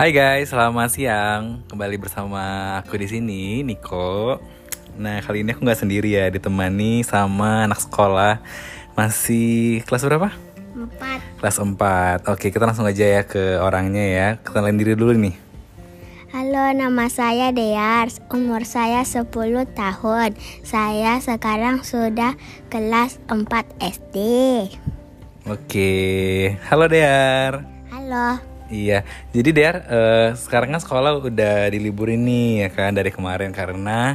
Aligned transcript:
Hai 0.00 0.16
guys, 0.16 0.48
selamat 0.48 0.96
siang. 0.96 1.60
Kembali 1.68 2.00
bersama 2.00 2.40
aku 2.80 2.96
di 2.96 3.04
sini, 3.04 3.60
Niko. 3.60 4.40
Nah, 4.96 5.20
kali 5.20 5.44
ini 5.44 5.52
aku 5.52 5.60
nggak 5.60 5.76
sendiri 5.76 6.16
ya, 6.16 6.32
ditemani 6.32 7.04
sama 7.04 7.68
anak 7.68 7.84
sekolah. 7.84 8.40
Masih 8.96 9.84
kelas 9.84 10.00
berapa? 10.08 10.32
Empat. 10.72 11.20
Kelas 11.44 11.56
4. 11.60 12.32
Oke, 12.32 12.48
kita 12.48 12.64
langsung 12.64 12.88
aja 12.88 13.04
ya 13.04 13.28
ke 13.28 13.60
orangnya 13.60 14.00
ya. 14.00 14.28
Kenalin 14.40 14.80
diri 14.80 14.96
dulu 14.96 15.12
nih. 15.20 15.36
Halo, 16.32 16.72
nama 16.72 17.04
saya 17.12 17.52
Dears. 17.52 18.24
Umur 18.32 18.64
saya 18.64 19.04
10 19.04 19.28
tahun. 19.68 20.32
Saya 20.64 21.20
sekarang 21.20 21.84
sudah 21.84 22.40
kelas 22.72 23.20
4 23.28 23.68
SD. 23.76 24.16
Oke, 25.44 25.92
halo 26.72 26.88
Dear. 26.88 27.68
Halo. 27.92 28.49
Iya, 28.70 29.02
jadi 29.34 29.50
Dear, 29.50 29.76
eh, 29.90 30.28
sekarang 30.38 30.70
kan 30.70 30.80
sekolah 30.80 31.18
udah 31.26 31.66
diliburin 31.74 32.22
nih 32.22 32.66
ya 32.66 32.68
kan 32.70 32.94
dari 32.94 33.10
kemarin 33.10 33.50
karena 33.50 34.14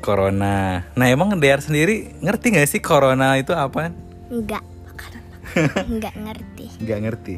corona. 0.00 0.88
Nah, 0.96 1.06
emang 1.12 1.36
Dear 1.36 1.60
sendiri 1.60 2.16
ngerti 2.24 2.56
nggak 2.56 2.68
sih 2.72 2.80
corona 2.80 3.36
itu 3.36 3.52
apa? 3.52 3.92
Enggak. 4.32 4.64
Enggak 5.76 6.16
ngerti. 6.24 6.66
Nggak 6.80 7.00
ngerti. 7.04 7.34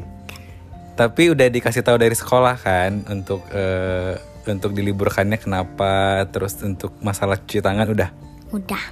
Tapi 0.95 1.23
udah 1.35 1.47
dikasih 1.51 1.83
tahu 1.83 1.99
dari 1.99 2.15
sekolah 2.15 2.55
kan 2.55 3.03
untuk 3.11 3.43
eh, 3.51 4.15
untuk 4.47 4.71
diliburkannya 4.71 5.35
kenapa, 5.35 6.23
terus 6.31 6.55
untuk 6.63 6.95
masalah 7.03 7.35
cuci 7.35 7.59
tangan 7.59 7.91
udah. 7.91 8.09
Udah. 8.55 8.83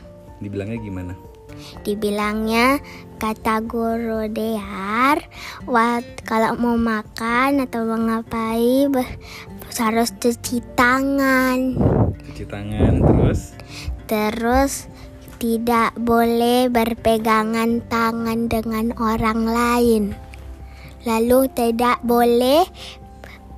Dibilangnya 0.43 0.83
gimana? 0.83 1.15
Dibilangnya 1.81 2.79
kata 3.21 3.63
guru 3.63 4.27
Dear, 4.27 5.23
wat 5.63 6.03
kalau 6.27 6.59
mau 6.59 6.75
makan 6.75 7.63
atau 7.63 7.87
mau 7.87 7.99
ngapain 7.99 8.91
harus 9.79 10.13
cuci 10.21 10.61
tangan. 10.77 11.73
Cuci 12.29 12.43
tangan 12.45 12.93
terus. 13.01 13.57
Terus 14.05 14.73
tidak 15.41 15.97
boleh 15.97 16.69
berpegangan 16.69 17.81
tangan 17.89 18.47
dengan 18.47 18.93
orang 19.01 19.41
lain. 19.49 20.03
Lalu 21.03 21.51
tidak 21.51 21.99
boleh 22.05 22.63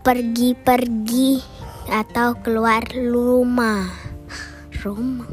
pergi-pergi 0.01 1.41
atau 1.89 2.37
keluar 2.41 2.81
rumah. 2.89 3.85
Rumah. 4.81 5.29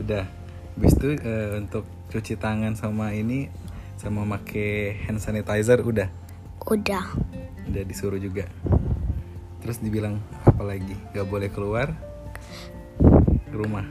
Udah. 0.00 0.39
Habis 0.80 0.96
itu 0.96 1.08
eh, 1.20 1.60
untuk 1.60 1.84
cuci 2.08 2.40
tangan 2.40 2.72
sama 2.72 3.12
ini 3.12 3.52
sama 4.00 4.24
make 4.24 4.96
hand 5.04 5.20
sanitizer 5.20 5.76
udah. 5.84 6.08
Udah. 6.64 7.04
Udah 7.68 7.82
disuruh 7.84 8.16
juga. 8.16 8.48
Terus 9.60 9.84
dibilang 9.84 10.16
apa 10.40 10.64
lagi? 10.64 10.96
Gak 11.12 11.28
boleh 11.28 11.52
keluar 11.52 11.92
rumah. 13.52 13.84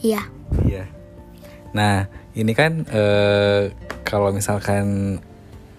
Iya. 0.00 0.24
Iya. 0.64 0.88
Nah, 1.76 2.08
ini 2.32 2.56
kan 2.56 2.88
eh, 2.88 3.76
kalau 4.08 4.32
misalkan 4.32 5.20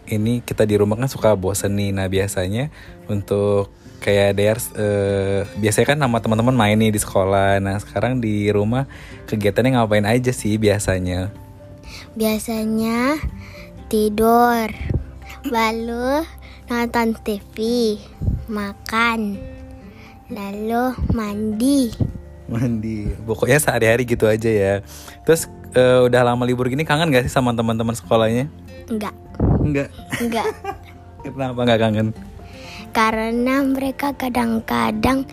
ini 0.07 0.39
kita 0.43 0.63
di 0.63 0.75
rumah 0.79 0.95
kan 0.95 1.11
suka 1.11 1.35
bosen 1.35 1.75
nih. 1.75 1.91
Nah, 1.95 2.07
biasanya 2.07 2.71
untuk 3.11 3.71
kayak 3.97 4.37
Dears 4.37 4.65
eh, 4.77 5.43
biasanya 5.57 5.87
kan 5.95 5.99
sama 5.99 6.17
teman-teman 6.21 6.55
main 6.55 6.77
nih 6.77 6.93
di 6.93 6.99
sekolah. 7.01 7.59
Nah, 7.59 7.77
sekarang 7.81 8.23
di 8.23 8.49
rumah 8.49 8.87
kegiatannya 9.27 9.77
ngapain 9.77 10.07
aja 10.07 10.31
sih 10.31 10.55
biasanya? 10.55 11.29
Biasanya 12.15 13.19
tidur. 13.91 14.71
Lalu 15.47 16.27
nonton 16.67 17.15
TV, 17.23 17.55
makan. 18.51 19.39
Lalu 20.27 20.83
mandi. 21.15 21.91
Mandi. 22.51 23.07
Pokoknya 23.23 23.59
sehari-hari 23.59 24.03
gitu 24.03 24.27
aja 24.27 24.51
ya. 24.51 24.75
Terus 25.23 25.47
eh, 25.75 25.99
udah 26.03 26.21
lama 26.23 26.43
libur 26.43 26.67
gini 26.67 26.83
kangen 26.83 27.11
gak 27.11 27.27
sih 27.27 27.33
sama 27.33 27.55
teman-teman 27.55 27.95
sekolahnya? 27.95 28.51
Enggak. 28.87 29.15
Enggak. 29.59 29.89
Enggak. 30.23 30.47
Kenapa 31.27 31.59
nggak 31.67 31.79
kangen? 31.81 32.07
Karena 32.95 33.55
mereka 33.67 34.15
kadang-kadang 34.15 35.27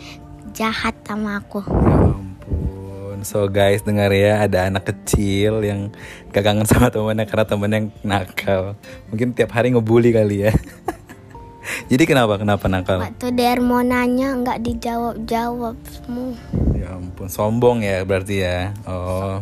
jahat 0.51 0.95
sama 1.07 1.39
aku. 1.39 1.63
Ya 1.63 1.97
ampun. 2.11 3.19
So 3.23 3.47
guys 3.47 3.87
dengar 3.87 4.11
ya 4.11 4.43
ada 4.43 4.67
anak 4.67 4.91
kecil 4.91 5.63
yang 5.63 5.95
gak 6.35 6.45
kangen 6.45 6.67
sama 6.67 6.91
temennya 6.91 7.31
karena 7.31 7.47
temennya 7.47 7.79
yang 7.79 7.89
nakal. 8.03 8.63
Mungkin 9.09 9.39
tiap 9.39 9.55
hari 9.55 9.71
ngebully 9.71 10.11
kali 10.11 10.51
ya. 10.51 10.53
Jadi 11.91 12.05
kenapa 12.05 12.37
kenapa 12.37 12.67
nakal? 12.69 13.01
Waktu 13.01 13.33
Der 13.33 13.63
mau 13.63 13.81
nanya 13.81 14.37
nggak 14.37 14.61
dijawab-jawab 14.61 15.79
semua. 15.89 16.37
Ya 16.77 16.99
ampun 16.99 17.31
sombong 17.31 17.81
ya 17.87 18.05
berarti 18.05 18.45
ya. 18.45 18.75
Oh. 18.85 19.41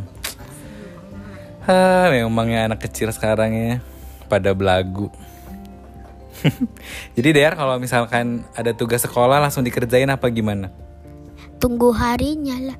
Hah, 1.62 2.10
memangnya 2.10 2.70
anak 2.70 2.86
kecil 2.86 3.10
sekarang 3.14 3.54
ya 3.54 3.74
pada 4.26 4.54
belagu. 4.54 5.10
Jadi 7.16 7.28
Der 7.30 7.54
kalau 7.54 7.78
misalkan 7.78 8.42
ada 8.58 8.74
tugas 8.74 9.02
sekolah 9.04 9.38
langsung 9.38 9.62
dikerjain 9.62 10.10
apa 10.10 10.26
gimana? 10.32 10.74
Tunggu 11.62 11.94
harinya 11.94 12.72
lah. 12.72 12.78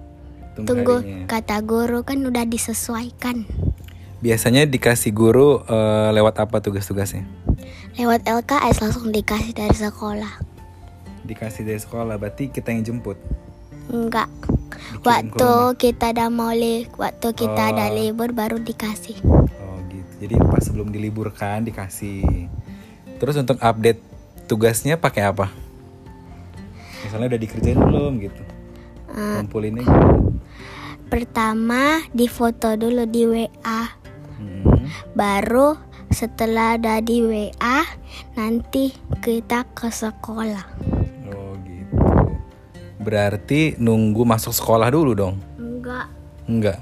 Tunggu 0.59 1.01
harinya. 1.01 1.27
kata 1.31 1.63
guru 1.63 2.03
kan 2.03 2.19
udah 2.27 2.43
disesuaikan. 2.43 3.47
Biasanya 4.23 4.67
dikasih 4.67 5.15
guru 5.15 5.63
eh, 5.67 6.11
lewat 6.15 6.43
apa 6.43 6.59
tugas-tugasnya? 6.63 7.27
Lewat 7.99 8.27
LKS 8.27 8.83
langsung 8.83 9.11
dikasih 9.11 9.55
dari 9.55 9.75
sekolah. 9.75 10.43
Dikasih 11.23 11.63
dari 11.63 11.79
sekolah, 11.79 12.19
berarti 12.19 12.51
kita 12.51 12.75
yang 12.75 12.83
jemput. 12.83 13.19
Enggak. 13.91 14.31
Waktu 15.03 15.51
kita 15.79 16.15
udah 16.15 16.29
mau 16.31 16.51
li 16.55 16.87
waktu 16.99 17.29
kita 17.35 17.75
ada 17.75 17.91
Oh. 17.91 17.95
libur 17.95 18.31
baru 18.35 18.59
dikasih. 18.59 19.19
Gitu. 20.03 20.15
Jadi 20.27 20.35
pas 20.43 20.63
sebelum 20.63 20.91
diliburkan 20.91 21.63
dikasih. 21.63 22.51
Terus 23.17 23.39
untuk 23.39 23.59
update 23.59 24.03
tugasnya 24.45 24.99
pakai 24.99 25.31
apa? 25.31 25.47
Misalnya 27.03 27.35
udah 27.35 27.41
dikerjain 27.41 27.79
belum 27.79 28.13
gitu? 28.21 28.43
Eh, 29.13 29.37
Ngumpulinnya 29.41 29.87
pertama 31.13 32.01
difoto 32.17 32.73
dulu 32.73 33.05
di 33.05 33.29
WA. 33.29 33.83
Hmm. 34.41 34.89
Baru 35.13 35.77
setelah 36.09 36.81
ada 36.81 37.05
di 37.05 37.21
WA 37.21 37.85
nanti 38.33 38.97
kita 39.21 39.69
ke 39.77 39.93
sekolah. 39.93 40.65
Oh 41.29 41.53
gitu. 41.69 42.01
Berarti 42.97 43.77
nunggu 43.77 44.25
masuk 44.25 44.57
sekolah 44.57 44.89
dulu 44.89 45.13
dong? 45.13 45.37
Enggak. 45.61 46.09
Enggak. 46.49 46.81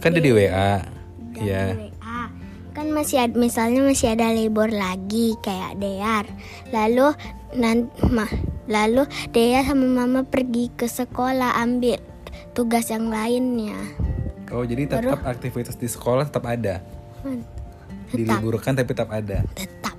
Kan 0.00 0.16
udah 0.16 0.24
di 0.24 0.32
WA. 0.32 0.72
Udah 0.80 1.44
Ya. 1.44 1.62
di 1.76 1.92
WA. 1.92 1.95
Kan 2.76 2.92
masih 2.92 3.24
ada, 3.24 3.32
misalnya 3.32 3.80
masih 3.80 4.12
ada 4.12 4.36
libur 4.36 4.68
lagi 4.68 5.32
kayak 5.40 5.80
Dear. 5.80 6.28
Lalu 6.76 7.16
nan, 7.56 7.88
ma, 8.12 8.28
lalu 8.68 9.08
Dear 9.32 9.64
sama 9.64 9.88
Mama 9.88 10.28
pergi 10.28 10.68
ke 10.76 10.84
sekolah 10.84 11.56
ambil 11.56 11.96
tugas 12.52 12.92
yang 12.92 13.08
lainnya. 13.08 13.80
Oh 14.52 14.60
jadi 14.60 14.92
tetap 14.92 15.24
aktivitas 15.24 15.80
di 15.80 15.88
sekolah 15.88 16.28
tetap 16.28 16.44
ada. 16.44 16.84
Tetap, 17.24 18.12
Diliburkan 18.12 18.76
tapi 18.76 18.92
tetap 18.92 19.08
ada. 19.08 19.40
tetap. 19.56 19.96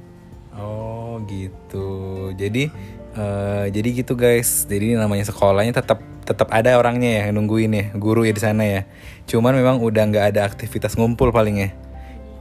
Oh 0.54 1.18
gitu. 1.26 1.90
Jadi 2.38 2.70
eh, 3.18 3.66
jadi 3.74 3.90
gitu 4.06 4.14
guys. 4.14 4.70
Jadi 4.70 4.94
namanya 4.94 5.26
sekolahnya 5.26 5.74
tetap 5.74 5.98
tetap 6.30 6.54
ada 6.54 6.78
orangnya 6.78 7.26
ya 7.26 7.34
nungguin 7.34 7.74
ya, 7.74 7.86
guru 7.98 8.22
ya 8.22 8.38
di 8.38 8.42
sana 8.46 8.70
ya. 8.70 8.86
Cuman 9.26 9.58
memang 9.58 9.82
udah 9.82 10.04
nggak 10.14 10.26
ada 10.30 10.46
aktivitas 10.46 10.94
ngumpul 10.94 11.34
paling 11.34 11.58
ya. 11.58 11.70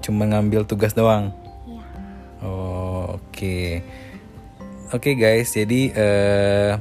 Cuma 0.03 0.27
ngambil 0.29 0.67
tugas 0.69 0.93
doang. 0.93 1.33
Iya. 1.67 1.85
Oh 2.45 3.21
oke. 3.21 3.59
Oke 4.95 5.19
guys, 5.19 5.51
jadi 5.51 5.81
eh 5.93 6.73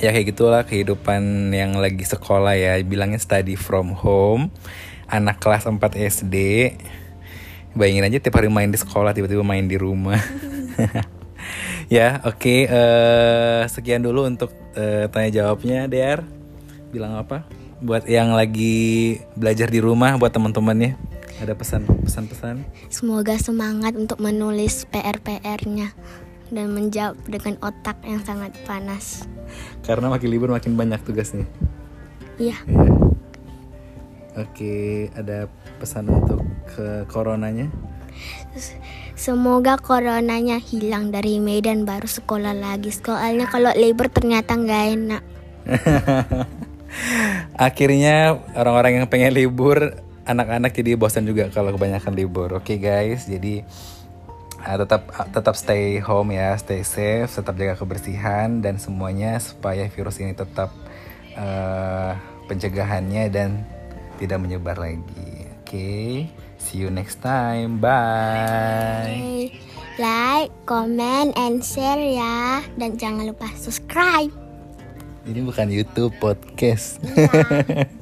ya 0.00 0.08
kayak 0.16 0.32
gitulah 0.32 0.64
kehidupan 0.64 1.52
yang 1.52 1.76
lagi 1.76 2.02
sekolah 2.02 2.56
ya. 2.56 2.80
Bilangnya 2.80 3.20
study 3.20 3.54
from 3.54 3.92
home. 3.92 4.48
Anak 5.10 5.42
kelas 5.42 5.68
4 5.68 5.76
SD. 5.94 6.36
Bayangin 7.76 8.06
aja 8.08 8.18
tiap 8.18 8.40
hari 8.40 8.50
main 8.50 8.72
di 8.72 8.78
sekolah, 8.80 9.14
tiba-tiba 9.14 9.46
main 9.46 9.66
di 9.68 9.78
rumah. 9.78 10.18
ya, 11.92 12.18
oke. 12.26 12.66
eh, 12.66 13.62
sekian 13.70 14.02
dulu 14.02 14.26
untuk 14.26 14.50
eh, 14.74 15.06
tanya 15.10 15.30
jawabnya, 15.30 15.86
Der. 15.86 16.26
Bilang 16.90 17.14
apa? 17.14 17.46
Buat 17.78 18.10
yang 18.10 18.34
lagi 18.34 19.18
belajar 19.38 19.70
di 19.70 19.78
rumah, 19.78 20.18
buat 20.18 20.34
teman-temannya. 20.34 21.09
Ada 21.38 21.54
pesan 21.54 21.86
pesan-pesan? 21.86 22.66
Semoga 22.90 23.38
semangat 23.38 23.94
untuk 23.94 24.18
menulis 24.18 24.90
PR-PR-nya 24.90 25.94
dan 26.50 26.66
menjawab 26.74 27.14
dengan 27.30 27.54
otak 27.62 28.02
yang 28.02 28.22
sangat 28.26 28.50
panas. 28.66 29.30
Karena 29.86 30.10
makin 30.10 30.30
libur 30.30 30.50
makin 30.50 30.74
banyak 30.74 30.98
tugasnya. 31.06 31.46
Iya. 32.40 32.58
Iya. 32.66 32.90
Oke, 34.38 35.10
ada 35.14 35.50
pesan 35.82 36.06
untuk 36.06 36.46
ke 36.70 37.02
coronanya? 37.10 37.66
Semoga 39.18 39.76
coronanya 39.76 40.56
hilang 40.56 41.12
dari 41.12 41.42
Medan 41.42 41.84
baru 41.84 42.06
sekolah 42.06 42.56
lagi. 42.56 42.94
Soalnya 42.94 43.50
kalau 43.50 43.74
libur 43.74 44.08
ternyata 44.08 44.56
nggak 44.56 44.84
enak. 44.96 45.22
Akhirnya 47.68 48.38
orang-orang 48.56 49.02
yang 49.02 49.06
pengen 49.10 49.34
libur, 49.34 49.98
anak-anak 50.30 50.70
jadi 50.70 50.94
bosan 50.94 51.26
juga 51.26 51.50
kalau 51.50 51.74
kebanyakan 51.74 52.14
libur. 52.14 52.54
Oke 52.54 52.78
guys, 52.78 53.26
jadi 53.26 53.66
uh, 54.62 54.76
tetap 54.78 55.10
uh, 55.10 55.28
tetap 55.28 55.54
stay 55.58 55.98
home 55.98 56.30
ya, 56.34 56.54
stay 56.54 56.86
safe, 56.86 57.30
tetap 57.30 57.58
jaga 57.58 57.74
kebersihan 57.74 58.62
dan 58.62 58.78
semuanya 58.78 59.42
supaya 59.42 59.90
virus 59.90 60.22
ini 60.22 60.32
tetap 60.32 60.70
uh, 61.34 62.14
pencegahannya 62.46 63.26
dan 63.28 63.66
tidak 64.22 64.38
menyebar 64.38 64.78
lagi. 64.78 65.50
Oke, 65.62 66.26
see 66.58 66.78
you 66.82 66.90
next 66.90 67.22
time. 67.22 67.82
Bye. 67.82 69.50
Like, 70.00 70.48
comment, 70.64 71.36
and 71.36 71.60
share 71.60 72.00
ya. 72.00 72.64
Dan 72.74 72.96
jangan 72.96 73.28
lupa 73.28 73.52
subscribe. 73.52 74.32
Ini 75.28 75.44
bukan 75.44 75.68
YouTube 75.68 76.16
podcast. 76.16 76.96
Iya. 77.04 77.92